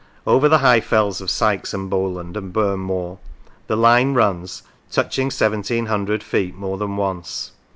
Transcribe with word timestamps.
Over 0.25 0.49
the 0.49 0.57
high 0.57 0.79
fells 0.79 1.21
of 1.21 1.29
Sykes 1.29 1.75
and 1.75 1.87
Bowland 1.87 2.35
and 2.35 2.51
Burn 2.51 2.79
Moor 2.79 3.19
the 3.67 3.75
line 3.75 4.15
runs, 4.15 4.63
touching 4.89 5.29
seventeen 5.29 5.85
hundred 5.85 6.23
feet 6.23 6.55
more 6.55 6.79
than 6.79 6.97
once. 6.97 7.51